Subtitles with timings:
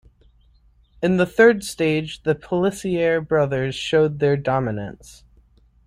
[1.03, 5.23] In the third stage, the Pélissier brothers showed their dominance.